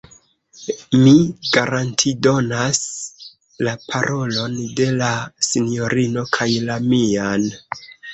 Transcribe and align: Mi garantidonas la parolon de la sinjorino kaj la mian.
Mi 0.99 1.11
garantidonas 1.57 2.79
la 3.67 3.73
parolon 3.87 4.55
de 4.79 4.87
la 5.03 5.11
sinjorino 5.49 6.25
kaj 6.39 6.49
la 6.65 6.79
mian. 6.87 7.47